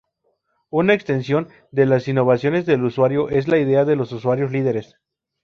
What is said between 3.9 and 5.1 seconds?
los usuarios líderes.